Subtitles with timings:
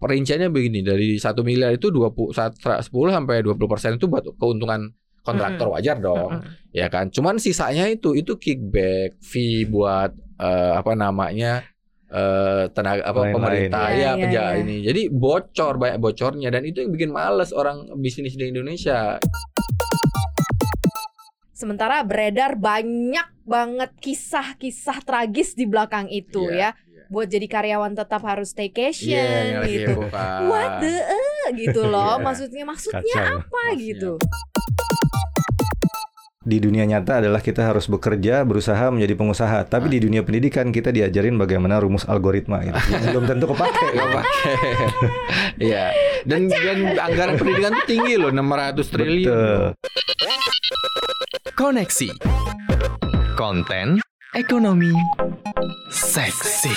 [0.00, 4.88] perinciannya begini dari satu miliar itu 20 sa- 10 sampai 20 persen itu buat keuntungan
[5.20, 11.60] kontraktor wajar dong ya kan cuman sisanya itu itu kickback fee buat eh, apa namanya
[12.08, 13.34] eh, tenaga apa Lain-lain.
[13.36, 14.58] pemerintah Iya, ya iya, penjaga iya.
[14.58, 19.20] ini jadi bocor banyak bocornya dan itu yang bikin males orang bisnis di Indonesia
[21.52, 26.89] Sementara beredar banyak banget kisah-kisah tragis di belakang itu Iya, ya.
[27.10, 29.98] Buat jadi karyawan tetap harus staycation Iya, yang lagi gitu.
[30.06, 30.46] kan.
[30.46, 32.16] What the eh, gitu loh.
[32.16, 32.22] Iya.
[32.22, 33.34] Maksudnya maksudnya Kacau.
[33.36, 33.82] apa Maksudnya.
[33.82, 34.12] gitu.
[36.40, 39.58] Di dunia nyata adalah kita harus bekerja, berusaha menjadi pengusaha.
[39.66, 42.78] Tapi di dunia pendidikan kita diajarin bagaimana rumus algoritma gitu.
[43.10, 43.86] Belum tentu kepake.
[43.92, 44.24] Pakai.
[45.60, 45.92] Iya.
[46.22, 49.26] Dan dan anggaran pendidikan tuh tinggi loh 600 triliun.
[49.26, 49.62] Betul.
[51.52, 52.08] Koneksi.
[53.34, 54.94] Konten ekonomi
[55.90, 56.70] seksi.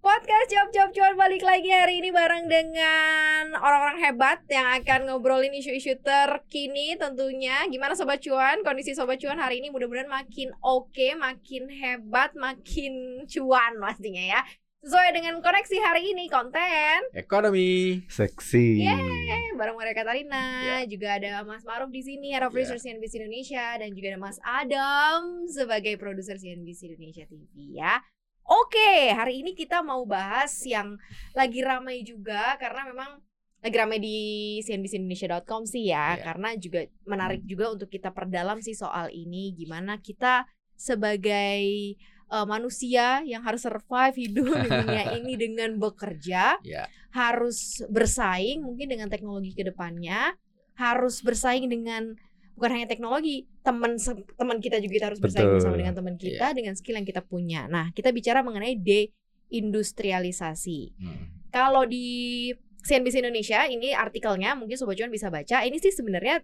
[0.00, 5.52] Podcast Job Job Cuan balik lagi hari ini bareng dengan orang-orang hebat yang akan ngobrolin
[5.52, 7.68] isu-isu terkini tentunya.
[7.68, 8.64] Gimana Sobat Cuan?
[8.64, 14.40] Kondisi Sobat Cuan hari ini mudah-mudahan makin oke, makin hebat, makin cuan pastinya ya.
[14.80, 18.00] Sesuai dengan koneksi hari ini konten Ekonomi.
[18.08, 18.80] Seksi.
[18.80, 22.64] Eh, bareng Maria Katarina, juga ada Mas Maruf di sini, Head of Ya.
[22.64, 28.00] Research CNBC Indonesia dan juga ada Mas Adam sebagai produser CNBC Indonesia TV ya.
[28.48, 30.96] Oke, hari ini kita mau bahas yang
[31.36, 33.20] lagi ramai juga karena memang
[33.60, 34.16] lagi ramai di
[34.64, 36.24] cnbcindonesia.com sih ya, Ya.
[36.24, 43.20] karena juga menarik juga untuk kita perdalam sih soal ini gimana kita sebagai eh, manusia
[43.26, 46.86] yang harus survive hidup di dunia ini dengan bekerja Ya.
[47.10, 50.34] harus bersaing mungkin dengan teknologi ke depannya
[50.78, 52.14] harus bersaing dengan
[52.54, 53.96] bukan hanya teknologi teman
[54.36, 55.56] teman kita juga kita harus bersaing Betul.
[55.60, 61.24] bersama dengan teman kita dengan skill yang kita punya nah kita bicara mengenai deindustrialisasi Hmm.
[61.50, 66.40] kalau di CNBC Indonesia ini artikelnya mungkin sobat cuan bisa baca ini sih sebenarnya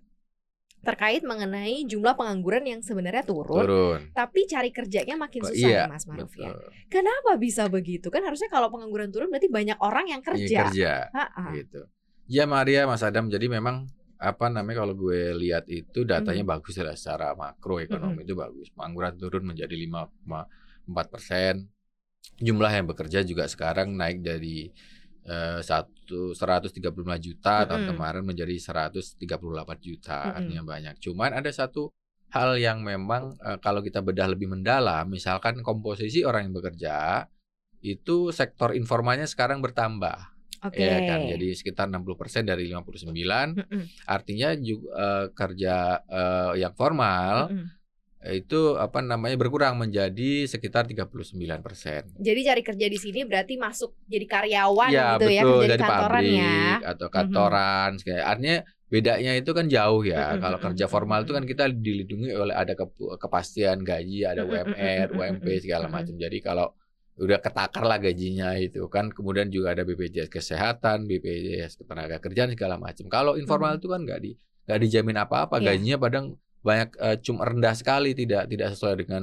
[0.83, 4.01] terkait mengenai jumlah pengangguran yang sebenarnya turun, Turun.
[4.13, 6.53] tapi cari kerjanya makin susah iya, ya, Mas Maruf ya.
[6.53, 6.71] betul.
[6.87, 8.07] Kenapa bisa begitu?
[8.07, 10.59] Kan harusnya kalau pengangguran turun berarti banyak orang yang Iya, kerja.
[10.63, 10.93] kerja.
[11.11, 11.45] Ha-ha.
[11.55, 11.81] gitu.
[12.27, 13.27] Ya Maria, Mas Adam.
[13.27, 13.87] Jadi memang
[14.17, 16.53] apa namanya kalau gue lihat itu datanya Hmm.
[16.57, 18.71] bagus lah secara makro ekonomi itu bagus.
[18.71, 21.67] Pengangguran turun menjadi 5,4 persen.
[22.37, 24.71] Jumlah yang bekerja juga sekarang naik dari
[25.61, 26.81] satu 135
[27.19, 27.91] juta tahun Mm-mm.
[27.95, 29.27] kemarin menjadi 138
[29.83, 30.37] juta Mm-mm.
[30.39, 30.95] artinya banyak.
[31.03, 31.91] Cuman ada satu
[32.31, 37.27] hal yang memang eh, kalau kita bedah lebih mendalam, misalkan komposisi orang yang bekerja
[37.85, 40.35] itu sektor informalnya sekarang bertambah.
[40.65, 40.83] Oke.
[40.83, 43.13] Ya kan, jadi sekitar 60% dari 59.
[43.13, 43.83] Mm-mm.
[44.09, 45.77] Artinya juga eh, kerja
[46.07, 47.67] eh, yang formal eh,
[48.27, 52.11] itu apa namanya berkurang menjadi sekitar 39%.
[52.17, 55.71] Jadi cari kerja di sini berarti masuk jadi karyawan ya, gitu ya betul kerja di
[55.71, 56.57] dari kantoran pabrik ya.
[56.83, 58.57] atau kantoran kayak artinya
[58.87, 60.17] bedanya itu kan jauh ya.
[60.17, 61.53] Mm-mm, Kalau mm-mm, kerja formal itu kan mm-mm.
[61.55, 66.15] kita dilindungi oleh ada ke- kepastian gaji, ada UMR, UMP segala macam.
[66.17, 66.67] Jadi kalau
[67.17, 72.77] udah ketakar lah gajinya itu kan kemudian juga ada BPJS kesehatan, BPJS ketenaga kerjaan segala
[72.77, 73.07] macam.
[73.09, 75.79] Kalau informal itu kan nggak di nggak dijamin apa-apa, Iya.
[75.79, 76.27] gajinya padahal
[76.69, 79.23] banyak eh, cuma rendah sekali tidak tidak sesuai dengan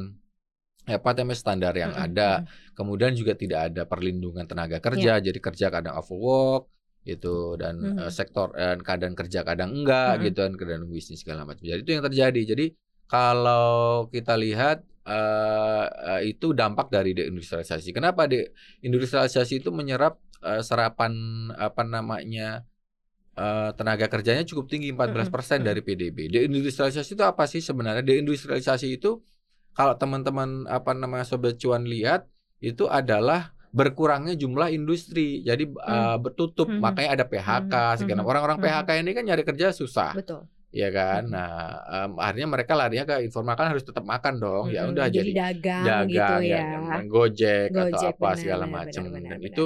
[0.83, 2.29] apa namanya standar yang Mm-mm, ada.
[2.43, 2.71] mm-mm.
[2.77, 6.67] Kemudian juga tidak ada perlindungan tenaga kerja, jadi kerja kadang overwork
[7.03, 7.99] gitu dan Mhm.
[8.07, 10.23] eh, sektor eh, kadang kerja kadang enggak Mhm.
[10.27, 11.63] gitu kan kadang bisnis segala macam.
[11.63, 12.41] Jadi itu yang terjadi.
[12.55, 12.65] Jadi
[13.07, 17.91] kalau kita lihat eh, eh, itu dampak dari deindustrialisasi.
[17.91, 21.11] Kenapa deindustrialisasi itu menyerap eh, serapan
[21.55, 22.63] apa namanya
[23.39, 26.17] eh, tenaga kerjanya cukup tinggi 14% Mhm, dari PDB.
[26.33, 28.03] Deindustrialisasi itu apa sih sebenarnya?
[28.09, 29.07] Deindustrialisasi itu
[29.77, 32.21] kalau teman-teman apa namanya sobat cuan lihat
[32.61, 33.39] itu adalah
[33.73, 35.21] berkurangnya jumlah industri.
[35.49, 36.81] Jadi eh, bertutup, Mhm.
[36.85, 38.21] makanya ada PHK Mhm, segala.
[38.21, 38.63] mhm, Orang-orang mhm.
[38.63, 40.41] PHK ini kan nyari kerja susah Betul.
[40.73, 41.21] ya kan.
[41.25, 41.33] Mhm.
[41.33, 41.49] Nah,
[42.05, 44.65] em, akhirnya mereka larinya ke informal kan harus tetap makan dong.
[44.75, 44.93] Ya Mm-mm.
[44.93, 46.57] udah jadi, jadi dagang, dagang gitu ya.
[46.63, 49.03] yang Gojek, atau Gojek, apa benar, segala macam.
[49.13, 49.61] benar, Dan benar, itu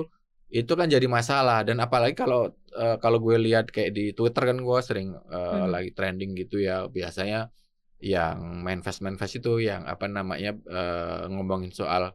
[0.48, 4.58] itu kan jadi masalah dan apalagi kalau eh, kalau gue lihat kayak di Twitter kan
[4.58, 5.68] gue sering eh, Mhm.
[5.68, 7.50] lagi trending gitu ya biasanya
[7.98, 12.14] yang manifest manifest itu yang apa namanya eh, ngomongin soal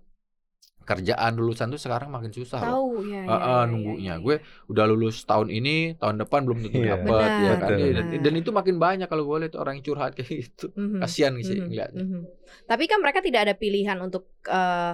[0.82, 2.75] kerjaan lulusan tuh sekarang makin susah loh.
[2.75, 3.23] Tahu ya.
[3.23, 4.03] Eh, ya, nunggunya.
[4.03, 4.14] ya, ya.
[4.19, 4.37] Gue
[4.67, 6.99] udah lulus tahun ini, tahun depan belum tentu Iya.
[6.99, 7.70] dapat ya kan.
[7.70, 7.91] betul.
[7.94, 10.75] Dan, dan itu makin banyak kalau gue lihat orang yang curhat kayak gitu.
[10.75, 10.99] Mhm.
[10.99, 12.03] Kasihan sih Mhm, ngeliatnya.
[12.03, 12.20] mhm.
[12.67, 14.93] Tapi kan mereka tidak ada pilihan untuk eh,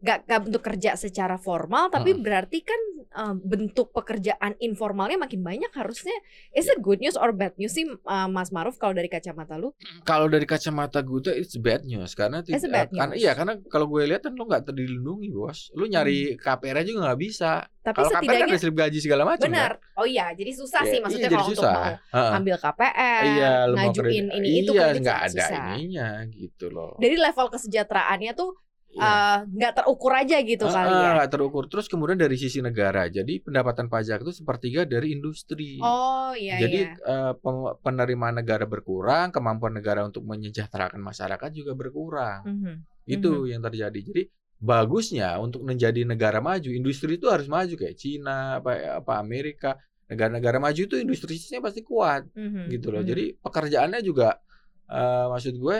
[0.00, 2.22] gak, gak bentuk kerja secara formal tapi Mm-mm.
[2.22, 6.14] berarti kan eh, bentuk pekerjaan informalnya makin banyak harusnya
[6.50, 9.74] is it good news or bad news sih eh, Mas Maruf kalau dari kacamata lu
[10.02, 13.18] Kalau dari kacamata gue tuh it's bad news karena It's bad eh, karena news.
[13.18, 15.70] iya karena kalau gue lihat kan lu nggak terlindungi bos.
[15.72, 17.52] Lu nyari KPR aja juga nggak bisa.
[17.58, 17.76] Hmm.
[17.80, 19.44] tapi Kalau KPR kan setidaknya ada slip gaji segala macam.
[19.44, 20.86] benar oh iya jadi susah kan?
[20.86, 21.72] sih Ya, maksudnya iya, kalau untuk susah.
[21.72, 22.32] mau Heeh.
[22.36, 25.64] ambil KPR Iya, ngajuin ini itu iya, kredit nggak sangat ada susah.
[25.72, 26.92] ininya gitu loh.
[26.96, 28.50] dari level kesejahteraannya tuh
[28.88, 29.04] Iya.
[29.04, 31.64] eh, nggak terukur aja gitu Ah, kali ya nggak terukur.
[31.68, 35.76] Terus kemudian dari sisi negara, jadi pendapatan pajak itu sepertiga dari industri.
[35.78, 42.40] oh iya jadi iya pem- penerimaan negara berkurang, kemampuan negara untuk menyejahterakan masyarakat juga berkurang.
[42.48, 42.74] Mhm.
[43.04, 44.00] Itu yang terjadi.
[44.00, 44.22] Jadi
[44.58, 49.76] bagusnya untuk menjadi negara maju, industri itu harus maju kayak Cina, apa apa Amerika.
[50.08, 52.72] Negara-negara maju itu industrinya pasti kuat Mhm.
[52.72, 53.04] gitu loh.
[53.04, 53.08] Mhm.
[53.12, 54.40] Jadi pekerjaannya juga
[54.88, 55.76] eh, maksud gue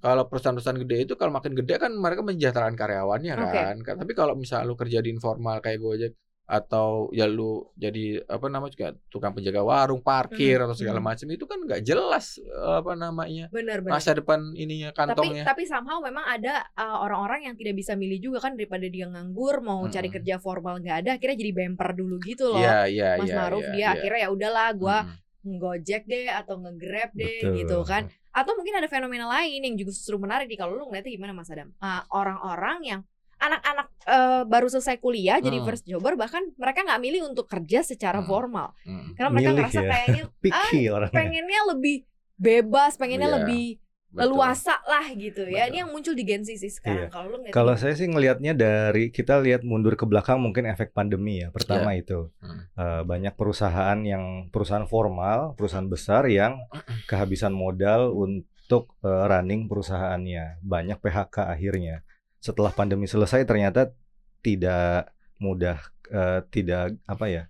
[0.00, 3.74] kalau perusahaan-perusahaan gede itu kalau makin gede kan mereka mensejahterakan karyawannya kan.
[3.84, 6.12] Ka- Tapi kalau misalnya lu kerja di informal kayak Gojek
[6.50, 11.06] atau ya lu jadi apa namanya juga tukang penjaga warung, parkir Mhm, atau segala mhm.
[11.06, 15.44] macam itu kan nggak jelas eh, apa namanya benar benar masa depan ininya tapi kantongnya.
[15.46, 19.62] tapi somehow memang ada uh, orang-orang yang tidak bisa milih juga kan daripada dia nganggur
[19.62, 20.16] mau cari Mm-mm.
[20.18, 23.36] kerja formal nggak ada akhirnya jadi bemper dulu gitu loh Iya, iya, Mas iya.
[23.38, 23.88] Maruf iya, dia iya.
[23.94, 24.96] akhirnya ya udahlah gua
[25.40, 27.54] ngojek deh atau ngegrab deh Betul.
[27.62, 31.12] gitu kan atau mungkin ada fenomena lain yang juga justru menarik nih kalau lu ngeliatnya
[31.12, 33.00] gimana Mas Adam Uh, orang-orang yang
[33.36, 35.66] anak-anak uh, baru selesai kuliah jadi Hmm.
[35.66, 38.28] first jobber bahkan mereka nggak milih untuk kerja secara Hmm.
[38.28, 39.16] formal Mm.
[39.16, 39.88] karena mereka Milih ngerasa ya.
[39.88, 40.22] kayaknya
[40.52, 41.96] ah, pengennya lebih
[42.36, 43.66] bebas pengennya Iya, lebih.
[44.10, 45.66] Leluasa lah gitu ya.
[45.66, 45.70] Betul.
[45.70, 47.06] Ini yang muncul di Gen Z sih sekarang.
[47.06, 47.14] Iya.
[47.14, 51.46] Kalau lu Kalau saya sih ngelihatnya dari kita lihat mundur ke belakang mungkin efek pandemi
[51.46, 51.54] ya.
[51.54, 52.66] Pertama itu Hmm.
[52.74, 56.58] eh, banyak perusahaan yang perusahaan formal, perusahaan besar yang
[57.06, 60.58] kehabisan modal untuk eh, running perusahaannya.
[60.62, 62.02] Banyak PHK akhirnya.
[62.42, 63.94] Setelah pandemi selesai ternyata
[64.42, 65.78] tidak mudah
[66.10, 67.44] eh, tidak apa ya?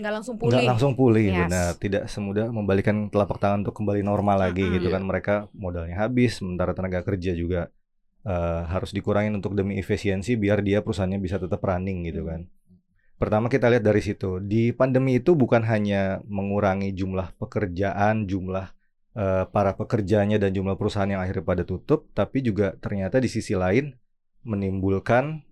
[0.00, 0.66] Nggak langsung nggak pulih.
[0.68, 1.38] langsung pulih Yes.
[1.46, 4.76] benar tidak semudah membalikan telapak tangan untuk kembali normal lagi Mm-mm.
[4.80, 7.68] gitu kan mereka modalnya habis sementara tenaga kerja juga
[8.24, 12.48] eh, harus dikurangin untuk demi efisiensi biar dia perusahaannya bisa tetap running gitu kan
[13.20, 18.66] pertama kita lihat dari situ di pandemi itu bukan hanya mengurangi jumlah pekerjaan jumlah
[19.12, 23.52] eh, para pekerjanya dan jumlah perusahaan yang akhirnya pada tutup tapi juga ternyata di sisi
[23.52, 23.92] lain
[24.40, 25.44] menimbulkan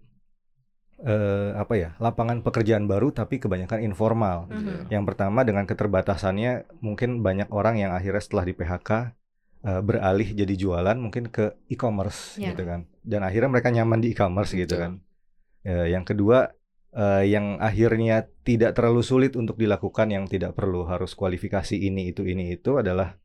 [0.99, 4.91] eh, apa ya lapangan pekerjaan baru tapi kebanyakan informal Mhm.
[4.91, 8.91] yang pertama dengan keterbatasannya mungkin banyak orang yang akhirnya setelah di PHK
[9.59, 12.51] eh, beralih jadi jualan mungkin ke e-commerce Ya.
[12.51, 12.87] gitu kan.
[13.03, 15.03] Dan akhirnya mereka nyaman di e-commerce gitu kan.
[15.63, 16.51] Eh, yang kedua
[16.89, 22.23] eh, yang akhirnya tidak terlalu sulit untuk dilakukan yang tidak perlu harus kualifikasi ini itu
[22.23, 23.19] ini itu adalah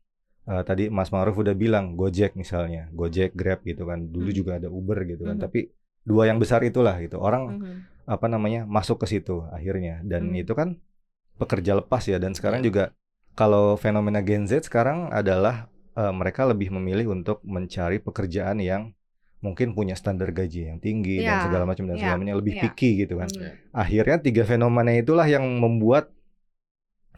[0.44, 4.12] eh, tadi Mas Ma'ruf udah bilang Gojek misalnya, Gojek, Grab gitu kan.
[4.12, 4.36] Dulu Mhm.
[4.36, 5.38] juga ada Uber gitu kan.
[5.38, 5.42] Mhm.
[5.42, 5.60] Tapi
[6.04, 7.16] dua yang besar itulah gitu.
[7.18, 7.74] Orang Mhm.
[8.04, 10.36] apa namanya masuk ke situ akhirnya dan Hmm.
[10.36, 10.76] itu kan
[11.40, 12.66] pekerja lepas ya dan sekarang Iya.
[12.68, 12.84] juga
[13.34, 18.92] kalau fenomena Gen Z sekarang adalah eh, mereka lebih memilih untuk mencari pekerjaan yang
[19.38, 22.62] mungkin punya standar gaji yang tinggi Iya, dan segala macam dan segala macam lebih iya.
[22.66, 23.70] picky gitu kan Mhm.
[23.70, 26.10] akhirnya tiga fenomena itulah yang membuat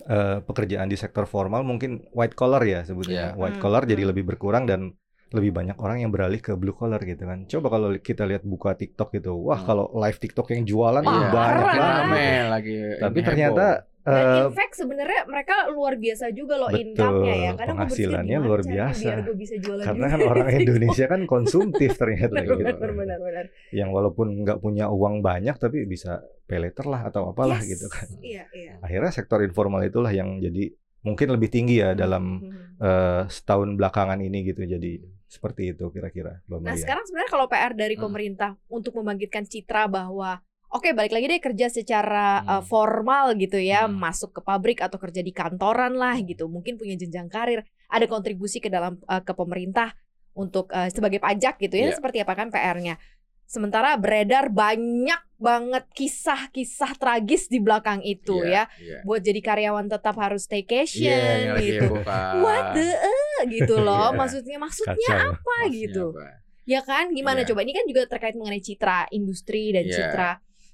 [0.07, 3.39] eh, pekerjaan di sektor formal mungkin white collar ya sebutnya Iya.
[3.41, 4.11] white Hmm, collar jadi hmm.
[4.13, 4.93] lebih berkurang dan
[5.29, 8.73] lebih banyak orang yang beralih ke blue collar gitu kan coba kalau kita lihat buka
[8.73, 9.67] TikTok gitu wah Hmm.
[9.67, 12.47] kalau live TikTok yang jualan tuh banyak banget gitu.
[12.49, 12.77] lagi.
[13.01, 13.67] tapi ini ternyata
[13.99, 17.51] Dan eh, in fact sebenarnya mereka luar biasa juga loh income-nya ya.
[17.53, 20.47] Kadang berpikir, penghasilannya "Gimana luar biasa." Biar gue bisa jualan karena juga kan orang di
[20.47, 23.45] situ?" Indonesia kan konsumtif ternyata benar, gitu benar, benar, benar.
[23.73, 26.13] yang walaupun nggak punya uang banyak tapi bisa
[26.45, 28.73] pay later lah atau apalah Yes, gitu kan Iya, iya.
[28.79, 30.71] akhirnya sektor informal itulah yang jadi
[31.03, 32.79] mungkin lebih tinggi ya dalam Mhm.
[32.79, 37.95] eh, setahun belakangan ini gitu jadi seperti itu kira-kira Nah sekarang sebenarnya kalau PR dari
[37.95, 38.05] Hmm.
[38.07, 42.51] pemerintah untuk membangkitkan citra bahwa oke balik lagi deh kerja secara Hmm.
[42.59, 43.99] uh, formal gitu ya Hmm.
[43.99, 48.59] masuk ke pabrik atau kerja di kantoran lah gitu mungkin punya jenjang karir ada kontribusi
[48.59, 49.95] ke dalam uh, ke pemerintah
[50.33, 51.97] untuk uh, sebagai pajak gitu ya Iya.
[51.97, 52.99] seperti apa kan PR-nya
[53.47, 59.01] sementara beredar banyak banget kisah-kisah tragis di belakang itu ya Iya.
[59.03, 61.95] buat jadi karyawan tetap harus Iya, staycation lagi gitu
[62.43, 64.17] what the eh, gitu loh Iya.
[64.17, 65.31] maksudnya maksudnya Kacau.
[65.37, 66.29] apa Maksudnya gitu apa?
[66.67, 67.55] Ya kan, gimana Iya.
[67.55, 67.61] coba?
[67.63, 69.95] Ini kan juga terkait mengenai citra industri dan Iya.
[69.95, 70.31] citra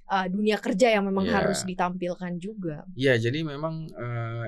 [0.09, 1.35] uh, dunia kerja yang memang Iya.
[1.37, 2.89] harus ditampilkan juga.
[2.97, 4.47] Iya, jadi memang eh,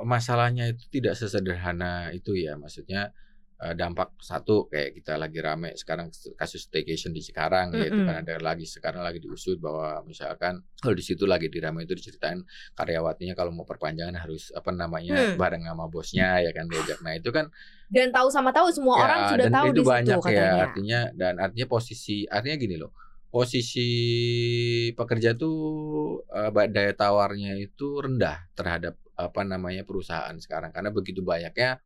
[0.00, 2.56] masalahnya itu tidak sesederhana itu ya.
[2.56, 3.12] Maksudnya
[3.58, 8.06] dampak satu kayak kita lagi rame sekarang kasus staycation di Cikarang gitu Mm-mm.
[8.06, 11.94] kan ada lagi sekarang lagi diusut bahwa misalkan kalau di situ lagi di rame itu
[11.98, 12.38] diceritain
[12.78, 15.34] karyawatinya kalau mau perpanjangan harus apa namanya Hmm.
[15.34, 16.98] bareng sama bosnya ya kan diajak.
[17.02, 17.50] Nah, itu kan
[17.88, 20.44] Dan tahu sama tahu semua Ya, orang sudah dan tahu itu di situ banyak katanya.
[20.44, 22.92] ya artinya dan artinya posisi artinya gini loh
[23.28, 23.88] posisi
[24.94, 25.56] pekerja tuh
[26.30, 31.82] eh, ba- daya tawarnya itu rendah terhadap apa namanya perusahaan sekarang karena begitu banyaknya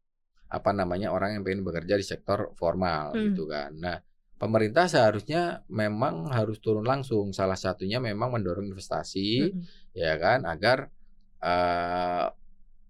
[0.53, 3.33] apa namanya orang yang pengen bekerja di sektor formal Hmm.
[3.33, 3.73] gitu kan.
[3.81, 3.97] Nah,
[4.37, 7.33] pemerintah seharusnya memang harus turun langsung.
[7.33, 9.65] Salah satunya memang mendorong investasi Mm-mm.
[9.97, 10.93] ya kan agar
[11.43, 12.27] eh,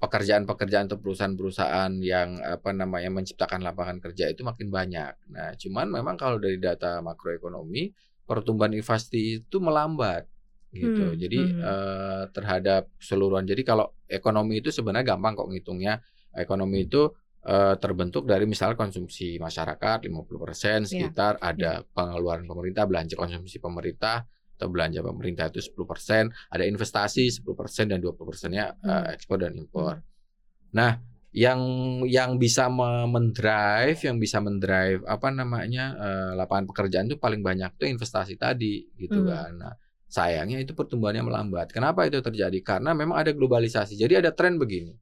[0.03, 5.15] pekerjaan-pekerjaan atau perusahaan-perusahaan yang apa namanya menciptakan lapangan kerja itu makin banyak.
[5.31, 7.95] Nah, cuman memang kalau dari data makroekonomi
[8.27, 10.27] pertumbuhan investasi itu melambat
[10.75, 11.15] gitu.
[11.15, 11.61] Hmm, Jadi hmm.
[11.63, 13.47] eh, terhadap keseluruhan.
[13.47, 16.03] Jadi kalau ekonomi itu sebenarnya gampang kok ngitungnya.
[16.33, 17.13] Ekonomi itu
[17.47, 24.25] eh, terbentuk dari misalnya konsumsi masyarakat 50% sekitar ada pengeluaran pemerintah, belanja konsumsi pemerintah
[24.59, 29.15] atau belanja pemerintah itu 10%, ada investasi 10% dan 20%-nya eh, Hmm.
[29.15, 29.99] ekspor dan impor.
[30.73, 30.99] Nah,
[31.33, 31.61] yang
[32.05, 37.73] yang bisa me- mendrive, yang bisa mendrive apa namanya eh, lapangan pekerjaan itu paling banyak
[37.81, 39.29] tuh investasi tadi gitu Hmm.
[39.33, 39.51] kan.
[39.57, 39.75] Nah,
[40.13, 41.73] sayangnya itu pertumbuhannya melambat.
[41.73, 42.59] Kenapa itu terjadi?
[42.61, 43.97] Karena memang ada globalisasi.
[43.97, 44.93] Jadi ada tren begini.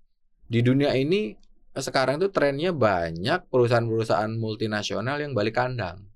[0.47, 6.11] Di dunia ini eh, sekarang itu trennya banyak perusahaan-perusahaan multinasional yang balik kandang.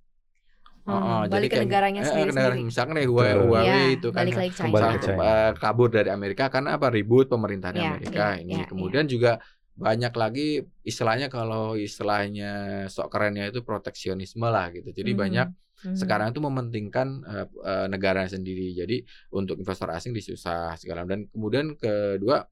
[0.84, 2.68] Hmm, Heeh, balik ke kayak- negaranya eh, sendiri negara- sendiri.
[2.68, 3.46] Misalkan kayak Huawei, Betul.
[3.48, 4.64] Huawei Iya, itu kan balik lagi ke China.
[4.68, 5.24] Kembali ke Sampai, China.
[5.24, 9.32] eh, kabur dari Amerika karena apa ribut pemerintahan Iya, Amerika iya, ini iya, kemudian juga
[9.74, 10.46] banyak lagi
[10.82, 12.50] istilahnya kalau istilahnya
[12.86, 15.18] sok kerennya itu proteksionisme lah gitu jadi Mhm.
[15.18, 15.48] banyak
[15.82, 15.96] Mhm.
[15.96, 21.74] sekarang itu mementingkan eh, eh, negara sendiri jadi untuk investor asing disusah segala dan kemudian
[21.74, 22.44] kedua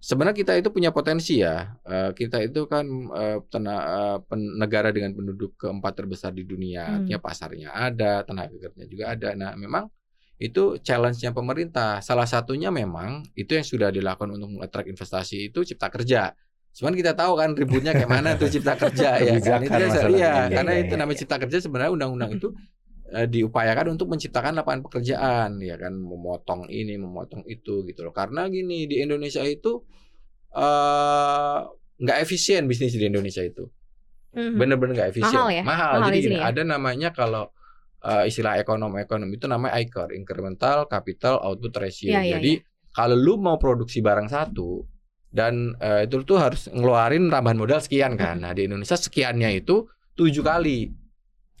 [0.00, 4.88] sebenarnya kita itu punya potensi ya Eh, kita itu kan eh, tena- eh, pen- negara
[4.90, 6.94] dengan penduduk keempat terbesar di dunia Hmm.
[7.04, 9.86] artinya pasarnya ada tenaga kerja juga ada nah memang
[10.40, 12.00] itu challenge-nya pemerintah.
[12.00, 16.32] Salah satunya memang itu yang sudah dilakukan untuk mengattract investasi itu cipta kerja.
[16.72, 19.60] Cuman kita tahu kan ributnya kayak mana tuh cipta kerja ya kan.
[19.60, 20.16] Itu ya, masalahnya.
[20.16, 21.00] iya, Iya, karena iya, itu iya.
[21.04, 22.48] namanya cipta kerja sebenarnya undang-undang itu
[23.10, 28.14] diupayakan untuk menciptakan lapangan pekerjaan ya kan memotong ini, memotong itu gitu loh.
[28.14, 29.82] Karena gini di Indonesia itu
[30.50, 31.58] eh
[32.00, 33.68] nggak efisien bisnis di Indonesia itu
[34.30, 34.56] Mhm.
[34.62, 35.42] bener-bener nggak efisien.
[35.42, 35.62] Mahal ya?
[35.66, 36.54] Mahal Jadi di gini, ya?
[36.54, 37.50] ada namanya kalau
[38.06, 42.14] uh, istilah ekonom-ekonom itu namanya ICAR, incremental capital output ratio.
[42.14, 42.52] Iya, iya, Jadi
[42.94, 44.86] kalau lu mau produksi barang satu
[45.34, 48.38] dan uh, itu tuh harus ngeluarin tambahan modal sekian kan.
[48.42, 50.90] Nah, di Indonesia sekiannya itu tujuh kali.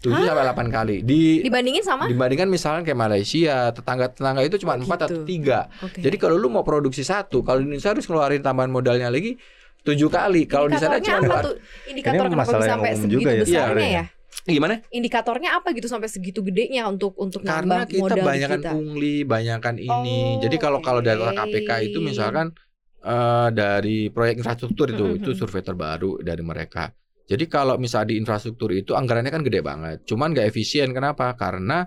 [0.00, 0.24] 7 Hah?
[0.26, 0.96] sampai 8 kali.
[1.02, 2.08] Di Dibandingin sama?
[2.08, 5.28] dibandingkan misalnya kayak Malaysia, tetangga-tetangga itu cuma Oh, empat atau gitu.
[5.28, 5.68] tiga.
[5.78, 6.00] Oke.
[6.00, 9.36] Jadi kalau lu mau produksi satu, kalau di Indonesia harus ngeluarin tambahan modalnya lagi
[9.80, 10.44] tujuh kali.
[10.44, 11.54] Kalau di sana Indikatornya cuma apa tuh?
[11.86, 13.92] Indikator Ini kenapa masalah bisa yang sampai umum segitu juga ya besarnya sebenarnya.
[13.92, 14.04] ya?
[14.42, 14.74] Gimana?
[14.90, 18.70] Indikatornya apa gitu sampai segitu gedenya untuk untuk karena nambah kita modal banyakan kita?
[18.72, 20.20] pungli, banyakan ini.
[20.32, 21.28] Oh, Jadi kalau kalau data.
[21.30, 22.56] KPK itu misalkan
[23.00, 25.16] eh, dari proyek infrastruktur itu Mhm.
[25.18, 26.88] itu survei terbaru dari mereka.
[27.30, 30.90] Jadi kalau misalnya di infrastruktur itu anggarannya kan gede banget, cuman nggak efisien.
[30.90, 31.38] Kenapa?
[31.38, 31.86] Karena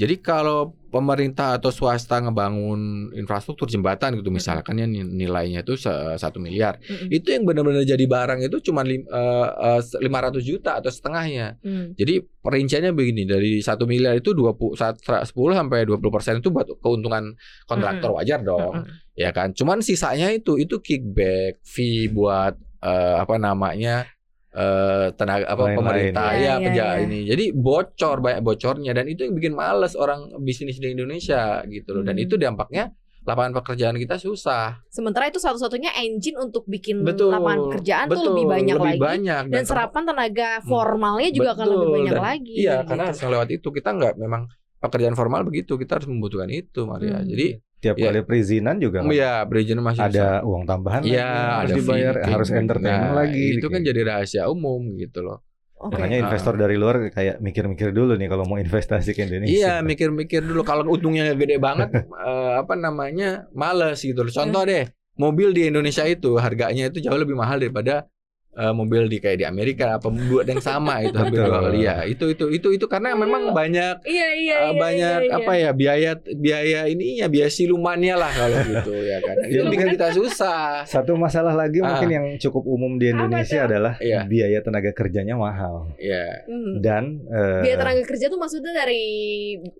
[0.00, 5.76] jadi kalau pemerintah atau swasta ngebangun infrastruktur jembatan gitu misalkan ya nilainya itu
[6.16, 7.12] satu miliar, Mm-mm.
[7.12, 11.60] itu yang benar-benar jadi barang itu cuma eh, eh, 500 juta atau setengahnya.
[11.60, 11.92] Hmm.
[11.94, 16.66] Jadi perinciannya begini dari satu miliar itu 20 saat 10 sampai 20 persen itu buat
[16.80, 17.36] keuntungan
[17.68, 19.14] kontraktor wajar dong, Mm-mm.
[19.20, 19.52] ya kan.
[19.52, 24.08] Cuman sisanya itu itu kickback, fee buat eh, apa namanya
[24.52, 25.78] eh tenaga apa Lain-lain.
[25.78, 27.04] pemerintah Iya, ya iya, penjaga iya.
[27.04, 27.18] ini.
[27.24, 32.02] Jadi bocor banyak bocornya dan itu yang bikin males orang bisnis di Indonesia gitu loh.
[32.02, 32.24] Dan Hmm.
[32.24, 32.90] itu dampaknya
[33.20, 34.80] lapangan pekerjaan kita susah.
[34.88, 37.30] Sementara itu satu-satunya engine untuk bikin Betul.
[37.30, 39.00] lapangan pekerjaan tuh Betul, lebih banyak lebih lagi.
[39.00, 42.54] banyak Dan serapan tenaga formalnya juga akan lebih banyak dan- lagi.
[42.56, 42.88] Iya, gitu.
[42.88, 44.42] karena harus lewat itu kita nggak memang
[44.80, 47.20] pekerjaan formal begitu kita harus membutuhkan itu Maria.
[47.20, 47.28] Hmm.
[47.28, 47.46] Jadi
[47.80, 48.12] Tiap Iya.
[48.12, 52.14] kali perizinan juga kan ya perizinan masih ada uang tambahan Iya, lagi, harus ada dibayar,
[52.14, 53.46] fee, harus kayak- entertainment nah, lagi.
[53.56, 53.88] Itu kan gitu.
[53.88, 55.38] jadi rahasia umum gitu loh.
[55.74, 55.96] Oke.
[55.96, 56.24] Makanya Ah.
[56.28, 59.48] investor dari luar kayak mikir-mikir dulu nih kalau mau investasi ke Indonesia.
[59.48, 61.88] Iya, mikir-mikir dulu kalau untungnya gede banget
[62.28, 63.48] eh, apa namanya?
[63.50, 64.28] males gitu loh.
[64.28, 64.84] Contoh deh,
[65.16, 68.04] mobil di Indonesia itu harganya itu jauh lebih mahal daripada
[68.52, 71.48] eh, mobil di kayak di Amerika apa buat yang sama itu hampir Betul.
[71.48, 71.96] dua kali ya.
[72.04, 74.74] Itu itu itu itu karena memang banyak Iya iya iya.
[74.74, 75.38] banyak iya, iya.
[75.38, 79.36] apa ya biaya biaya ininya biaya silumannya lah kalau gitu ya kan.
[79.44, 79.70] Itu Iya.
[79.70, 80.82] bikin kita susah.
[80.84, 81.94] Satu masalah lagi Ah.
[81.94, 84.24] mungkin yang cukup umum di Indonesia adalah Iya.
[84.24, 86.44] biaya tenaga kerjanya mahal Ya.
[86.44, 86.78] Hmm.
[86.78, 89.02] dan eh, Biaya tenaga kerja tuh maksudnya dari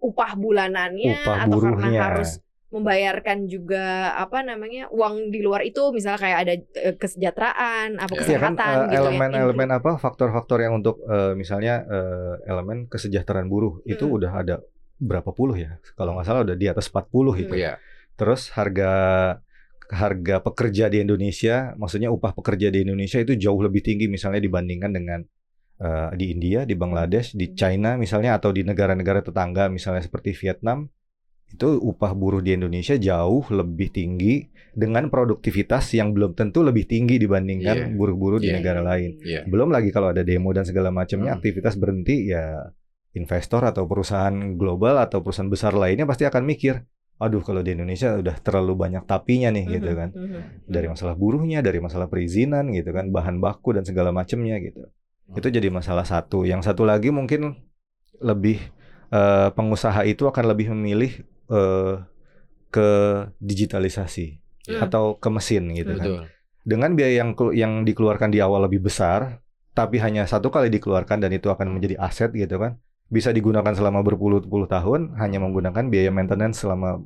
[0.01, 2.01] upah bulanannya Upah atau karena buruhnya.
[2.03, 2.31] harus
[2.71, 8.23] membayarkan juga apa namanya uang di luar itu misalnya kayak ada eh, kesejahteraan apa Iya
[8.23, 8.99] Iya kan kesehatan eh, gitu ya.
[9.03, 14.17] elemen-elemen apa faktor-faktor yang untuk eh, misalnya eh, elemen kesejahteraan buruh itu Mm.
[14.23, 14.55] udah ada
[15.03, 17.55] berapa puluh ya kalau nggak salah udah di atas 40 itu.
[17.59, 17.81] Iya.
[18.15, 18.93] Terus harga
[19.91, 24.95] harga pekerja di Indonesia, maksudnya upah pekerja di Indonesia itu jauh lebih tinggi misalnya dibandingkan
[24.95, 25.21] dengan
[25.83, 30.87] eh, di India, di Bangladesh, di China misalnya atau di negara-negara tetangga misalnya seperti Vietnam
[31.51, 37.19] itu upah buruh di Indonesia jauh lebih tinggi dengan produktivitas yang belum tentu lebih tinggi
[37.19, 37.87] dibandingkan Iya.
[37.93, 38.57] buruh-buruh di Iya.
[38.57, 39.19] negara lain.
[39.21, 39.43] Iya.
[39.45, 41.39] Belum lagi kalau ada demo dan segala macamnya Hmm.
[41.39, 42.71] aktivitas berhenti ya
[43.13, 46.87] investor atau perusahaan global atau perusahaan besar lainnya pasti akan mikir,
[47.19, 50.09] aduh kalau di Indonesia udah terlalu banyak tapinya nih gitu Mhm, kan.
[50.15, 50.41] mhm.
[50.71, 54.87] Dari masalah buruhnya, dari masalah perizinan gitu kan, bahan baku dan segala macamnya gitu.
[55.31, 56.47] Itu jadi masalah satu.
[56.47, 57.59] Yang satu lagi mungkin
[58.19, 58.63] lebih
[59.11, 61.95] eh, pengusaha itu akan lebih memilih eh,
[62.71, 62.89] ke
[63.43, 64.39] digitalisasi
[64.69, 64.77] Hmm.
[64.87, 66.23] atau ke mesin gitu kan Betul.
[66.69, 69.41] dengan biaya yang yang dikeluarkan di awal lebih besar,
[69.73, 72.77] tapi hanya satu kali dikeluarkan dan itu akan menjadi aset gitu kan,
[73.09, 77.01] bisa digunakan selama berpuluh-puluh tahun, hanya menggunakan biaya maintenance selama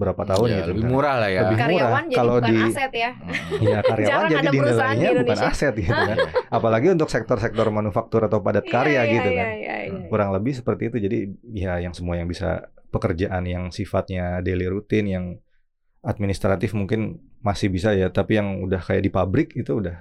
[0.00, 0.90] berapa tahun Ya, gitu lebih kan.
[0.90, 1.40] murah lah ya.
[1.42, 2.02] Lebih Karyawan murah.
[2.02, 3.10] jadi Kalau bukan di- aset ya.
[3.68, 6.16] Ya karyawan jadi ada perusahaan di dinilainya bukan aset gitu kan.
[6.56, 9.46] Apalagi untuk sektor-sektor manufaktur atau padat karya Iya, gitu iya, kan.
[9.52, 10.06] iya, iya, iya.
[10.06, 10.96] Kurang lebih seperti itu.
[10.98, 11.18] Jadi
[11.54, 12.48] ya yang semua yang bisa
[12.88, 15.24] pekerjaan yang sifatnya daily rutin yang
[16.00, 17.00] administratif mungkin
[17.38, 19.96] masih bisa ya, tapi yang udah kayak di pabrik itu udah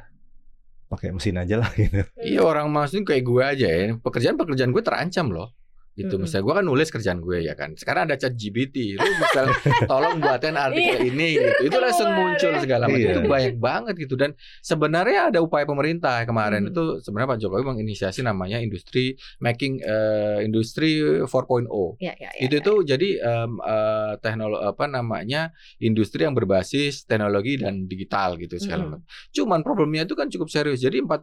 [0.87, 2.01] pakai mesin aja lah gitu.
[2.17, 3.85] Iya orang maksudnya kayak gue aja ya.
[3.95, 5.53] Pekerjaan-pekerjaan gue terancam loh.
[5.91, 6.23] Gitu Mm-mm.
[6.23, 7.73] misalnya gue kan nulis kerjaan gue ya kan.
[7.73, 8.95] Sekarang ada chat GBT.
[8.95, 9.41] Lu bisa
[9.91, 11.67] tolong buatin artikel ini gitu.
[11.67, 12.59] Itu langsung muncul ya.
[12.59, 12.99] segala macam.
[12.99, 13.11] Iya.
[13.13, 16.71] Itu banyak banget gitu dan sebenarnya ada upaya pemerintah kemarin Mhm.
[16.71, 21.67] itu sebenarnya Pak Jokowi menginisiasi namanya industri making eh, industri 4.0.
[21.97, 22.63] Ya, ya, ya, itu ya.
[22.63, 23.09] tuh jadi
[24.17, 25.41] teknologi apa namanya
[25.77, 28.89] industri yang berbasis teknologi dan digital gitu segala Mm.
[28.89, 29.01] macam.
[29.29, 30.79] Cuman problemnya itu kan cukup serius.
[30.79, 31.19] Jadi 40%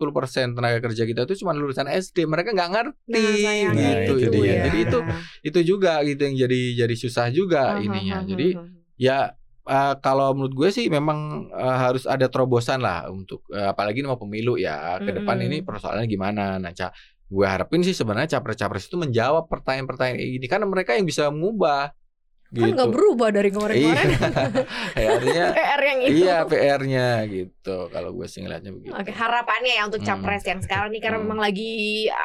[0.53, 2.95] tenaga kerja kita itu cuma lulusan SD, mereka nggak ngerti.
[3.09, 4.56] Nah, sayangnya Nah, gitu itu dia.
[4.57, 4.65] Dia.
[4.67, 4.99] Jadi itu
[5.45, 8.25] itu juga gitu yang jadi jadi susah juga ininya.
[8.25, 8.57] Jadi
[8.97, 9.33] ya
[9.69, 14.09] eh, kalau menurut gue sih memang eh, harus ada terobosan lah untuk eh, apalagi ini
[14.09, 16.57] mau pemilu ya ke depan ini persoalannya gimana.
[16.63, 16.95] Nah, ca-
[17.27, 21.91] gue harapin sih sebenarnya capres-capres itu menjawab pertanyaan-pertanyaan gini karena mereka yang bisa mengubah.
[22.59, 24.07] Kan nggak berubah dari kemarin-kemarin.
[24.09, 24.21] Iya.
[25.03, 26.15] ya, artinya PR yang itu.
[26.17, 27.77] iya PR-nya gitu.
[27.89, 28.93] Kalau gue sih ngeliatnya begitu.
[28.93, 30.09] Oke, harapannya ya untuk Hmm.
[30.09, 31.25] capres yang sekarang nih karena Hmm.
[31.27, 31.71] memang lagi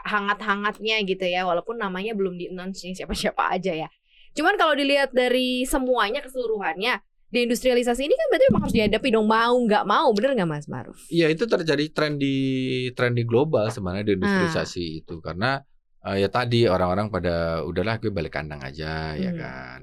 [0.06, 3.90] hangat-hangatnya gitu ya, walaupun namanya belum di announce siapa-siapa aja ya.
[4.32, 9.56] Cuman kalau dilihat dari semuanya keseluruhannya, deindustrialisasi ini kan berarti memang harus dihadapi dong mau
[9.58, 11.00] nggak mau, bener nggak Mas Maruf?
[11.08, 12.36] Iya itu terjadi tren di
[12.92, 14.08] tren di global sebenarnya Ah.
[14.12, 15.64] deindustrialisasi itu karena
[16.08, 19.40] eh, ya tadi orang-orang pada udahlah gue balik kandang aja ya Hmm.
[19.40, 19.80] kan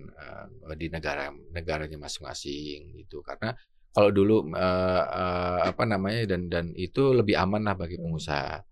[0.69, 3.55] eh, di negara negaranya masing-masing gitu karena
[3.95, 8.05] kalau dulu eh, eh, apa namanya dan dan itu lebih aman lah bagi Hmm.
[8.11, 8.63] pengusaha.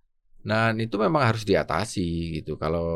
[0.47, 2.87] Nah itu memang harus diatasi gitu kalau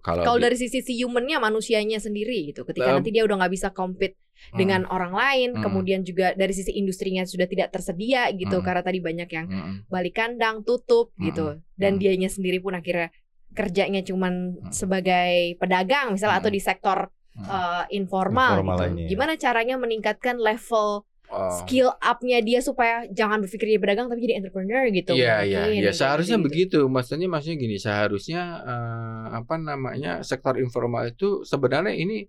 [0.00, 3.52] kalau Kalau dari sisi si humannya manusianya sendiri gitu, ketika Eh, nanti dia udah nggak
[3.52, 4.16] bisa compete
[4.52, 5.64] Hmm, dengan orang lain, Hmm.
[5.64, 8.64] kemudian juga dari sisi industrinya sudah tidak tersedia gitu, Hmm.
[8.64, 9.46] karena tadi banyak yang
[9.88, 11.56] balik kandang, tutup gitu.
[11.72, 13.08] Dan dianya sendiri pun akhirnya
[13.56, 14.70] kerjanya cuman Mm.
[14.70, 16.56] sebagai pedagang misalnya atau Mm.
[16.56, 16.98] di sektor
[17.34, 17.44] Mm.
[17.44, 18.82] uh, informal, Informal gitu.
[18.84, 19.08] lainnya, ya.
[19.10, 21.50] Gimana caranya meningkatkan level Oh.
[21.50, 25.10] skill up-nya dia supaya jangan berpikir jadi pedagang tapi jadi entrepreneur gitu.
[25.10, 26.46] Iya iya ya kayak seharusnya gitu.
[26.46, 26.78] begitu.
[26.86, 32.22] Maksudnya maksudnya gini, seharusnya eh, apa namanya sektor informal itu sebenarnya ini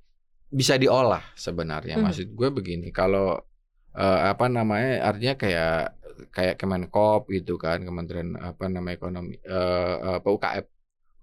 [0.49, 2.01] bisa diolah sebenarnya.
[2.01, 2.03] Mhm.
[2.09, 3.37] Maksud gue begini, kalau
[3.93, 5.93] eh, apa namanya artinya kayak
[6.33, 10.65] kayak Kemenkop gitu kan, Kementerian apa nama ekonomi eh, apa UKM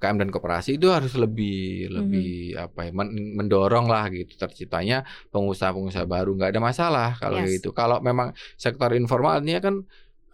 [0.04, 6.04] UKM dan koperasi itu harus lebih lebih apa ya men- mendorong lah gitu terciptanya pengusaha-pengusaha
[6.04, 7.56] baru nggak ada masalah kalau Yes.
[7.56, 9.74] gitu kalau memang sektor informal artinya kan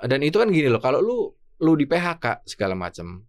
[0.03, 1.19] dan itu kan gini loh kalau lu
[1.61, 3.23] lu di PHK segala macam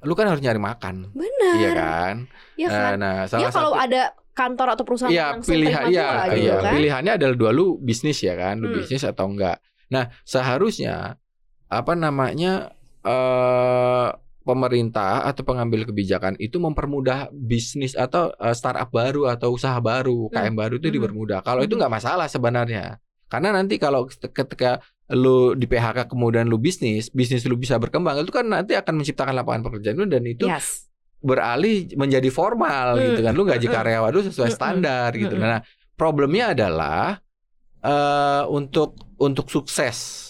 [0.00, 1.54] lu kan harus nyari makan Benar.
[1.54, 2.14] iya kan
[2.56, 2.94] Iya Eh, kan?
[2.96, 4.02] nah Ya salah kalau satu ada
[4.32, 6.72] kantor atau perusahaan Iya langsung pilihan terima iya gitu iya kan.
[6.72, 8.76] pilihannya adalah dua lu bisnis ya kan lu Hmm.
[8.76, 11.20] bisnis atau enggak nah seharusnya
[11.68, 14.08] apa namanya eh
[14.40, 20.54] pemerintah atau pengambil kebijakan itu mempermudah bisnis atau eh, startup baru atau usaha baru KM
[20.54, 20.96] baru itu Mhm.
[20.96, 21.80] dipermudah kalau itu Mhm.
[21.84, 22.96] nggak masalah sebenarnya
[23.28, 28.30] karena nanti kalau ketika lu di PHK kemudian lu bisnis bisnis lu bisa berkembang itu
[28.30, 30.86] kan nanti akan menciptakan lapangan pekerjaan lu dan itu Yes.
[31.20, 33.04] beralih menjadi formal Hmm.
[33.12, 33.76] gitu kan lu gaji Hmm.
[33.76, 34.56] karyawan lu sesuai Hmm.
[34.56, 35.44] standar gitu Hmm.
[35.44, 35.60] nah
[35.94, 37.20] problemnya adalah
[37.80, 40.28] eh untuk untuk sukses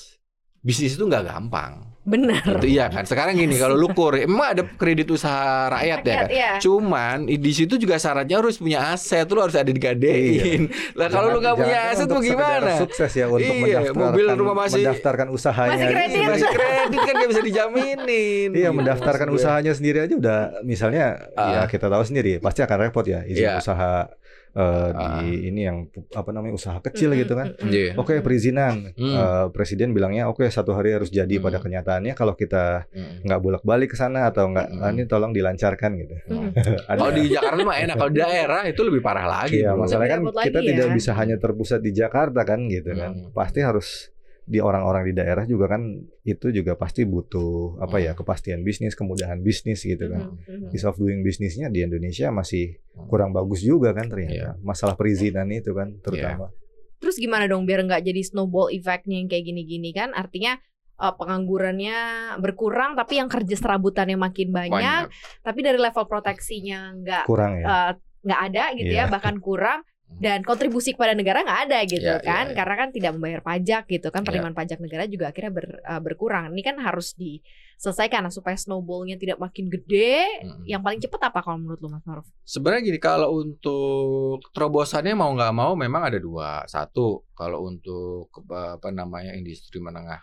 [0.60, 2.40] bisnis itu nggak gampang Benar.
[2.56, 6.28] itu iya kan sekarang gini kalau lu kur emang ada kredit usaha rakyat ya kan
[6.28, 6.50] Iya.
[6.58, 11.38] cuman di situ juga syaratnya harus punya aset lu harus ada digadein lah kalau lu
[11.38, 15.76] nggak punya aset mau gimana sukses ya untuk Iya, mendaftarkan mobil rumah masih- mendaftarkan usahanya
[15.76, 16.24] Masih kredit.
[16.26, 19.36] masih kredit kan nggak bisa dijaminin Iya, mendaftarkan gue.
[19.36, 21.04] usahanya sendiri aja udah misalnya
[21.36, 21.66] ya Ah.
[21.66, 23.60] kita tahu sendiri pasti akan repot ya izin Iya.
[23.60, 24.08] usaha
[24.50, 25.22] eh, Ah.
[25.22, 27.54] di ini yang apa namanya usaha kecil gitu kan.
[27.62, 27.94] Iya.
[27.94, 29.14] Oke perizinan, Hmm.
[29.14, 31.30] Eh, presiden bilangnya oke satu hari harus jadi.
[31.30, 31.44] Hmm.
[31.44, 33.24] Pada kenyataannya kalau kita Mm.
[33.24, 34.66] nggak bolak-balik ke sana atau nggak.
[34.76, 36.14] "Ah, ini tolong dilancarkan gitu.
[36.28, 36.50] Mm.
[37.00, 39.62] Kalau di Jakarta mah enak, kalau di daerah itu lebih parah lagi.
[39.62, 40.94] Iya, masalahnya kan kita lagi tidak ya.
[40.94, 43.10] bisa hanya terpusat di Jakarta kan gitu kan.
[43.14, 43.30] Hmm.
[43.30, 44.10] Pasti harus
[44.50, 45.86] di orang-orang di daerah juga kan
[46.20, 48.18] itu juga pasti butuh apa ya Hmm.
[48.18, 50.34] kepastian bisnis, kemudahan bisnis gitu kan.
[50.36, 50.74] Mhm, mhm.
[50.74, 53.06] Ease of doing bisnisnya di Indonesia masih Hmm.
[53.06, 54.34] kurang bagus juga kan ternyata.
[54.34, 54.50] Iya.
[54.60, 56.50] Masalah perizinan itu kan terutama.
[56.98, 60.10] Terus gimana dong biar nggak jadi snowball effect-nya yang kayak gini-gini kan?
[60.12, 60.58] Artinya
[60.96, 61.98] eh, penganggurannya
[62.36, 65.40] berkurang tapi yang kerja serabutannya makin banyak, banyak.
[65.40, 67.64] tapi dari level proteksinya nggak Kurang ya.
[67.64, 69.08] eh, nggak ada gitu ya Iya.
[69.08, 69.80] bahkan kurang
[70.18, 72.56] dan kontribusi kepada negara nggak ada gitu Iya, kan iya, iya.
[72.58, 74.26] karena kan tidak membayar pajak gitu kan Iya.
[74.26, 79.14] penerimaan pajak negara juga akhirnya ber- eh, berkurang ini kan harus diselesaikan nah, supaya snowballnya
[79.16, 80.64] tidak makin gede Mm.
[80.66, 82.26] yang paling cepat apa kalau menurut lu Mas Maruf?
[82.42, 86.64] Sebenarnya gini, kalau untuk terobosannya mau nggak mau memang ada dua.
[86.66, 90.20] Satu, kalau untuk apa namanya industri menengah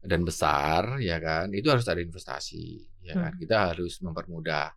[0.00, 3.34] dan besar, ya kan, itu harus ada investasi, ya kan.
[3.34, 3.40] Hmm.
[3.42, 4.70] Kita harus mempermudah.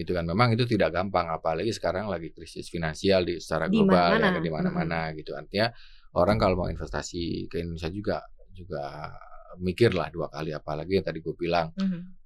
[0.00, 4.16] Itu kan memang itu tidak gampang, apalagi sekarang lagi krisis finansial di secara Di global,
[4.16, 4.32] ya mana-mana.
[4.32, 5.30] kan, di mana-mana gitu.
[5.36, 5.66] Artinya
[6.16, 8.16] orang kalau mau investasi ke Indonesia juga
[8.50, 8.82] juga
[9.58, 11.68] mikir lah dua kali, apalagi yang tadi gue bilang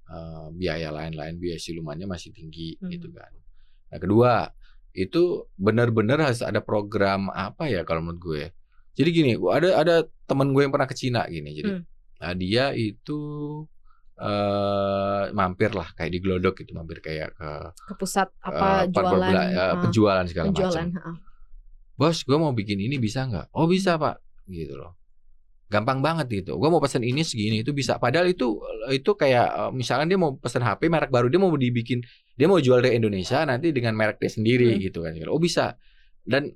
[0.05, 2.89] eh, biaya lain-lain biaya silumannya masih tinggi Hmm.
[2.89, 3.33] gitu kan.
[3.91, 4.31] Nah kedua
[4.93, 8.43] itu benar-benar harus ada program apa ya kalau menurut gue.
[8.95, 11.51] Jadi gini, ada ada teman gue yang pernah ke Cina gini.
[11.51, 11.83] Jadi Hmm.
[12.15, 13.19] nah, dia itu
[14.15, 19.31] eh mampir lah kayak di Glodok gitu, mampir kayak ke ke pusat apa eh, jualan
[19.31, 21.03] eh, ah, penjualan segala penjualan macam.
[21.03, 21.15] ah.
[21.95, 23.55] Bos, gue mau bikin ini bisa nggak?
[23.55, 24.95] Oh bisa pak, gitu loh.
[25.71, 26.59] Gampang banget gitu.
[26.59, 27.95] Gue mau pesen ini segini itu bisa.
[27.97, 28.59] Padahal itu
[28.91, 32.03] itu kayak misalkan dia mau pesen HP merek baru dia mau dibikin
[32.35, 34.81] dia mau jual di Indonesia nanti dengan merek dia sendiri Hmm.
[34.83, 35.11] gitu kan.
[35.31, 35.75] Oh bisa.
[36.21, 36.51] Dan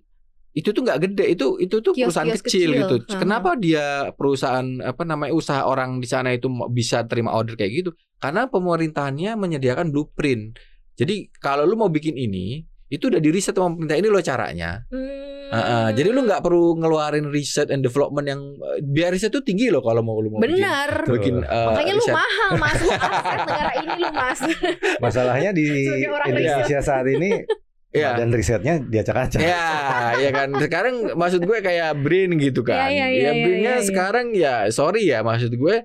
[0.49, 2.71] itu tuh nggak gede itu itu tuh Kios-kios perusahaan kecil, kecil.
[2.75, 2.95] gitu.
[3.05, 3.19] Ha-ha.
[3.21, 7.89] Kenapa dia perusahaan apa namanya usaha orang di sana itu bisa terima order kayak gitu?
[8.17, 10.57] Karena pemerintahannya menyediakan blueprint.
[10.93, 12.59] Jadi kalau lu mau bikin ini
[12.89, 14.81] itu udah di riset sama pemerintah ini loh caranya.
[14.89, 15.38] Hmm.
[15.49, 18.38] Heeh, jadi lu nggak perlu ngeluarin riset and development yang
[18.85, 22.01] biaya riset tuh tinggi loh kalau mau lu mau bikin, bener bikin eh, makanya lu
[22.05, 22.13] riset.
[22.13, 24.39] mahal mas Lu aset negara ini lu mas
[25.01, 25.65] Masalahnya di
[26.29, 27.33] Indonesia saat ini
[27.89, 28.21] Iya.
[28.21, 29.41] dan risetnya diacak-acak.
[29.41, 30.54] Ya, ya kan.
[30.62, 32.86] Sekarang maksud gue kayak brain gitu kan.
[32.86, 33.88] Iya, iya, ya iya, brainnya iya, iya.
[33.88, 35.82] sekarang ya sorry ya maksud gue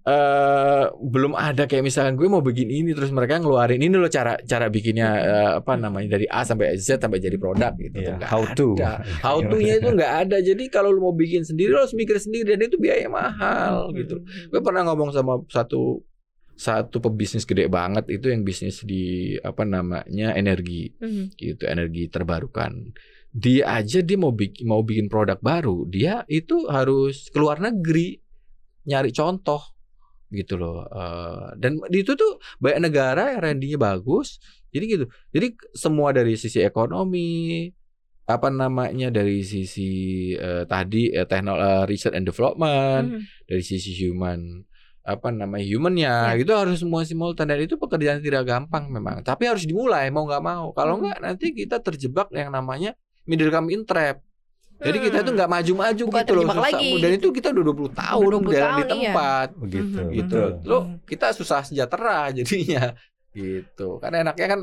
[0.00, 4.32] eh belum ada kayak misalkan gue mau bikin ini terus mereka ngeluarin ini loh cara
[4.48, 8.00] cara bikinnya eh, apa namanya dari A sampai Z sampai jadi produk gitu.
[8.00, 8.68] Iya, Tuh nggak how to.
[8.80, 9.04] ada.
[9.20, 10.36] How to-nya itu nggak ada.
[10.40, 14.24] Jadi kalau lu mau bikin sendiri lu harus mikir sendiri dan itu biaya mahal gitu.
[14.48, 16.00] Gue pernah ngomong sama satu
[16.60, 21.32] satu pebisnis gede banget itu yang bisnis di apa namanya energi Mhm.
[21.34, 22.92] gitu energi terbarukan.
[23.32, 28.20] Dia aja dia mau bikin mau bikin produk baru, dia itu harus keluar negeri
[28.84, 29.62] nyari contoh
[30.28, 30.84] gitu loh.
[30.84, 34.36] Eh, dan itu tuh banyak negara yang R&D-nya bagus.
[34.68, 35.04] Jadi gitu.
[35.32, 37.66] Jadi semua dari sisi ekonomi
[38.26, 39.90] apa namanya dari sisi
[40.34, 43.20] eh, tadi eh, teknologi research and development Mhm.
[43.48, 44.62] dari sisi human
[45.00, 46.36] apa namanya humannya Ya.
[46.36, 50.40] itu harus semua simultan dan itu pekerjaan tidak gampang memang tapi harus dimulai mau nggak
[50.40, 51.08] mau kalau Hmm.
[51.08, 52.92] nggak nanti kita terjebak yang namanya
[53.24, 54.20] middle in trap
[54.80, 55.36] jadi kita itu Hmm.
[55.36, 56.62] nggak maju-maju Bukan gitu loh susah.
[56.62, 56.90] lagi.
[56.98, 58.88] dan itu kita udah 20 tahun 20 berada di iya.
[58.88, 60.00] tempat Begitu.
[60.00, 60.12] Mhm.
[60.14, 62.84] gitu lo kita susah sejahtera jadinya
[63.36, 64.60] gitu kan enaknya kan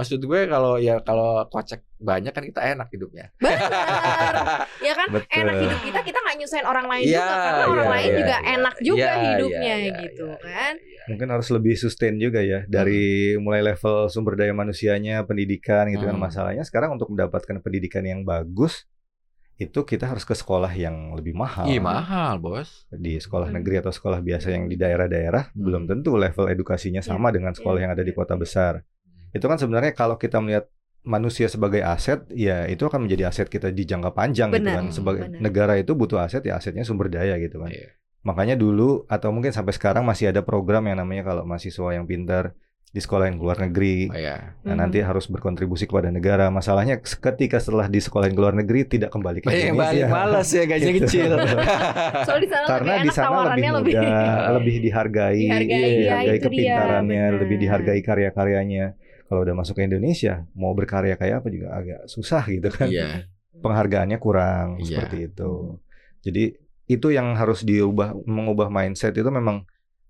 [0.00, 4.34] maksud gue kalau ya kalau kocek banyak kan kita enak hidupnya Benar.
[4.88, 5.36] ya kan Betul.
[5.36, 8.18] enak hidup kita kita nggak nyusahin orang lain Iya, juga karena orang iya, lain iya,
[8.18, 8.50] juga iya.
[8.56, 11.02] enak juga Iya, hidupnya iya, iya, gitu iya, kan iya.
[11.10, 16.14] Mungkin harus lebih sustain juga ya dari mulai level sumber daya manusianya, pendidikan gitu kan
[16.14, 16.22] Hmm.
[16.22, 16.62] masalahnya.
[16.62, 18.86] Sekarang untuk mendapatkan pendidikan yang bagus
[19.58, 21.68] itu kita harus ke sekolah yang lebih mahal.
[21.68, 23.58] Ih mahal bos Di sekolah Hmm.
[23.60, 27.84] negeri atau sekolah biasa yang di daerah-daerah belum tentu level edukasinya sama dengan sekolah iya,
[27.84, 28.18] yang ada di iya.
[28.20, 28.80] kota besar.
[29.30, 30.66] Itu kan sebenarnya kalau kita melihat
[31.00, 34.84] manusia sebagai aset, ya itu akan menjadi aset kita di jangka panjang gitu Benar, kan.
[34.90, 35.40] Sebagai benar.
[35.40, 37.72] negara itu butuh aset ya asetnya sumber daya gitu kan.
[37.72, 37.96] Iya.
[38.20, 42.52] Makanya dulu atau mungkin sampai sekarang masih ada program yang namanya kalau mahasiswa yang pintar
[42.90, 44.10] di sekolah yang luar negeri.
[44.10, 44.58] Oh, iya.
[44.60, 44.76] Nah, Mhm.
[44.76, 46.50] nanti harus berkontribusi kepada negara.
[46.50, 50.10] Masalahnya ketika setelah di sekolah yang luar negeri tidak kembali ke Banyak yang balik Indonesia.
[50.12, 51.04] males ya gajinya Gitu.
[51.06, 51.30] kecil.
[52.28, 54.04] soal di sana Karena di sana lebih mudah,
[54.58, 57.40] lebih dihargai, Dihargai, iya, ya, dihargai dia, kepintarannya, benar.
[57.40, 58.86] lebih dihargai karya-karyanya.
[59.30, 62.90] Kalau udah masuk ke Indonesia, mau berkarya kayak apa juga agak susah gitu kan.
[62.90, 63.30] Iya.
[63.54, 64.84] Penghargaannya kurang Iya.
[64.98, 65.78] seperti itu.
[66.20, 66.44] Jadi
[66.84, 69.62] itu yang harus diubah, mengubah mindset itu memang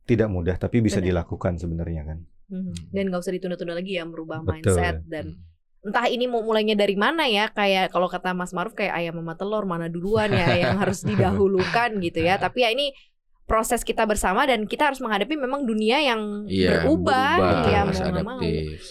[0.03, 1.21] tidak mudah, tapi bisa Benar.
[1.23, 2.19] dilakukan sebenarnya kan.
[2.51, 2.91] Mhm.
[2.91, 4.75] dan nggak usah ditunda-tunda lagi ya merubah Betul.
[4.75, 5.39] mindset dan
[5.87, 9.39] entah ini mau mulainya dari mana ya kayak kalau kata Mas Maruf kayak ayam sama
[9.39, 12.91] telur mana duluan ya yang harus didahulukan gitu ya tapi ya ini
[13.51, 17.35] proses kita bersama dan kita harus menghadapi memang dunia yang Iya, berubah,
[17.67, 18.39] ya harus mau nggak mau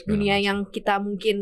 [0.06, 0.43] dunia macam.
[0.43, 1.38] yang kita mungkin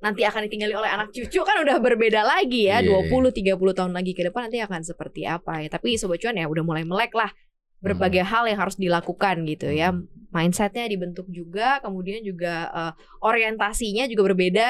[0.00, 3.08] nanti akan ditinggali oleh anak cucu kan udah berbeda lagi ya Iya.
[3.08, 6.44] 20 30 tahun lagi ke depan nanti akan seperti apa ya tapi sobat cuan ya
[6.44, 7.28] udah mulai melek lah
[7.80, 8.30] berbagai Hmm.
[8.30, 9.92] hal yang harus dilakukan gitu ya
[10.28, 14.66] mindsetnya dibentuk juga kemudian juga eh, orientasinya juga berbeda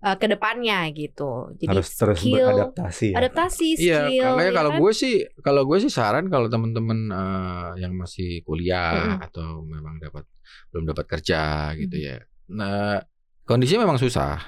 [0.00, 3.16] eh, ke depannya gitu jadi harus terus skill beradaptasi ya.
[3.20, 4.80] adaptasi Iya, skill makanya ya kalau kan?
[4.80, 9.26] gue sih, kalau gue sih saran kalau temen-temen eh, yang masih kuliah Mm-mm.
[9.26, 10.24] atau memang dapat
[10.70, 11.40] belum dapat kerja
[11.76, 12.04] gitu Mm.
[12.04, 12.16] ya.
[12.50, 12.98] Nah,
[13.42, 14.40] kondisinya memang susah.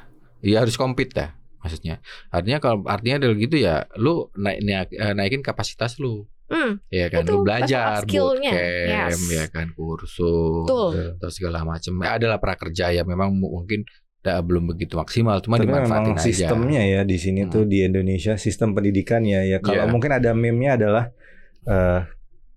[0.45, 1.99] Ya harus compete dah, maksudnya.
[2.29, 6.27] Artinya kalau artinya adalah gitu ya, lu naik, naik- eh, naikin kapasitas lu.
[6.47, 8.55] Hmm, Ya kan, Itu lu belajar, bootcamp,
[8.87, 9.19] yes.
[9.35, 11.99] ya kan, kursus, betul atau segala macam.
[11.99, 13.83] Ya, adalah prakerja ya memang mu- mungkin
[14.27, 16.21] da- belum begitu maksimal, cuma Tapi dimanfaatin memang aja.
[16.21, 17.53] sistemnya ya di sini Hmm.
[17.53, 19.89] tuh di Indonesia sistem pendidikannya ya kalau Iya.
[19.89, 21.05] mungkin ada meme-nya adalah
[21.65, 22.01] eh,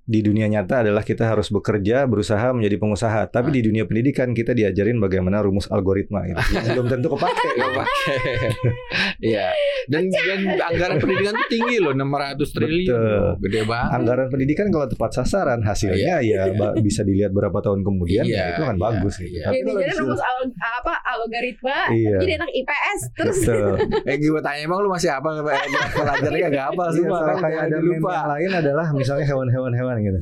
[0.03, 3.55] di dunia nyata adalah kita harus bekerja berusaha menjadi pengusaha tapi Hmm.
[3.55, 6.41] di dunia pendidikan kita diajarin bagaimana rumus algoritma gitu.
[6.67, 7.45] Belum tentu kepake
[7.77, 8.17] pakai.
[9.19, 9.53] Iya.
[9.85, 12.91] Dan dan anggaran pendidikan tinggi loh 600 triliun.
[12.91, 13.29] Betul.
[13.41, 13.91] Gede banget.
[13.93, 18.45] anggaran pendidikan kalau tepat sasaran hasilnya ya ba- bisa dilihat berapa tahun kemudian Iya, ya
[18.49, 19.29] itu kan iya, bagus gitu.
[19.31, 19.43] iya.
[19.45, 22.17] Tapi kalau rumus al- apa algoritma Iya.
[22.17, 23.73] jadi anak IPS terus Betul.
[24.09, 25.29] Eh gue tanya emang lu masih apa
[25.89, 28.11] pelajarnya gak apa Iya, semua sama kan kayak ada lupa.
[28.11, 30.19] yang lain adalah misalnya hewan-hewan-hewan gitu.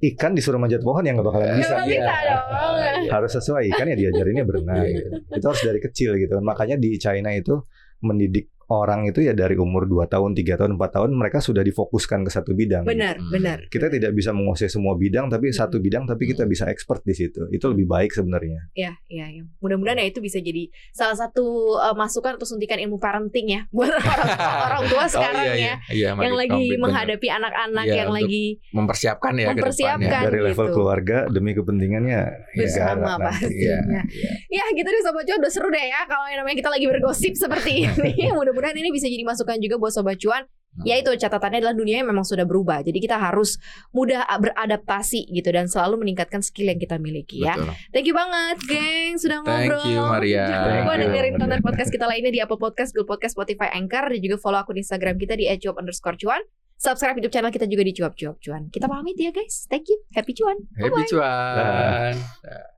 [0.00, 1.74] Ikan disuruh manjat pohon yang nggak bakalan bisa.
[1.82, 2.06] Iya.
[2.06, 3.10] dong.
[3.10, 4.90] Harus sesuai ikan ya diajarinnya berenang Iya.
[4.96, 5.08] gitu.
[5.32, 6.38] Itu harus dari kecil gitu.
[6.38, 7.66] Makanya di China itu
[8.00, 12.20] mendidik orang itu ya dari umur 2 tahun, 3 tahun, 4 tahun mereka sudah difokuskan
[12.24, 12.84] ke satu bidang.
[12.84, 13.32] benar Hmm.
[13.32, 17.16] benar Kita tidak bisa menguasai semua bidang tapi satu bidang tapi kita bisa expert di
[17.16, 17.48] situ.
[17.48, 18.68] Itu lebih baik sebenarnya.
[18.76, 19.42] Ya, ya, ya.
[19.64, 23.88] Mudah-mudahan ya itu bisa jadi salah satu uh, masukan atau suntikan ilmu parenting ya buat
[23.88, 24.28] orang,
[24.68, 25.56] orang tua sekarang oh, iya, ya.
[25.56, 25.74] iya.
[25.88, 30.00] Iya, Yang lagi komplit, menghadapi anak-anak Iya, yang lagi mempersiapkan ya ke mempersiapkan.
[30.04, 30.20] depannya.
[30.20, 30.74] Kan dari level gitu.
[30.76, 32.20] keluarga demi kepentingannya
[32.52, 33.48] bersama negara nanti.
[33.48, 33.76] Iya.
[33.80, 34.02] pastinya.
[34.48, 37.32] Ya gitu deh Sobat Cuan udah seru deh ya Kalau yang namanya kita lagi bergosip
[37.32, 38.28] seperti ini
[38.58, 40.42] Mudah-mudahan ini bisa jadi masukan juga buat Sobat Cuan.
[40.86, 42.82] Ya itu catatannya adalah dunia yang memang sudah berubah.
[42.82, 43.58] Jadi kita harus
[43.90, 47.56] mudah beradaptasi gitu Dan selalu meningkatkan skill yang kita miliki ya.
[47.56, 47.74] Betul.
[47.90, 49.86] Thank you banget geng Sudah Thank ngobrol.
[49.90, 50.44] You, Maria.
[50.46, 54.12] Jangan lupa Thank dengerin konten podcast kita lainnya Di Apple Podcast, Google Podcast, Spotify, Anchor
[54.12, 56.42] Dan juga follow akun Instagram kita di @cuap underscore cuan
[56.78, 58.70] Subscribe YouTube channel kita juga di cuap cuap cuan.
[58.70, 59.66] Kita pamit ya guys.
[59.66, 59.98] Thank you.
[60.14, 60.62] Happy cuan.
[60.78, 62.77] Happy cuan.